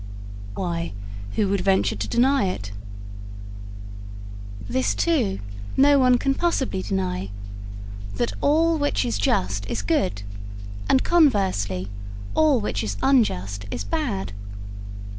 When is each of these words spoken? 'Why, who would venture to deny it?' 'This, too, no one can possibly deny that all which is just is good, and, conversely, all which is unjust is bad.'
'Why, 0.55 0.93
who 1.35 1.47
would 1.49 1.61
venture 1.61 1.95
to 1.95 2.07
deny 2.07 2.45
it?' 2.47 2.71
'This, 4.67 4.95
too, 4.95 5.39
no 5.77 5.99
one 5.99 6.17
can 6.17 6.33
possibly 6.33 6.81
deny 6.81 7.29
that 8.15 8.33
all 8.41 8.79
which 8.79 9.05
is 9.05 9.19
just 9.19 9.67
is 9.69 9.83
good, 9.83 10.23
and, 10.89 11.03
conversely, 11.03 11.87
all 12.33 12.59
which 12.59 12.83
is 12.83 12.97
unjust 13.03 13.65
is 13.69 13.83
bad.' 13.83 14.33